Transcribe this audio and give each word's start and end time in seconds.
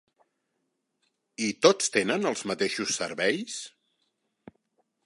I 1.47 1.49
tots 1.67 1.93
tenen 1.99 2.27
els 2.31 2.43
mateixos 2.53 2.97
serveis? 3.05 3.61